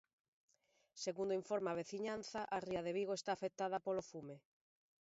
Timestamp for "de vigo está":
2.85-3.31